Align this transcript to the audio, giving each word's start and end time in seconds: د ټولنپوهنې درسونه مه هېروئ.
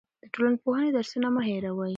د 0.21 0.23
ټولنپوهنې 0.33 0.89
درسونه 0.97 1.27
مه 1.35 1.41
هېروئ. 1.47 1.89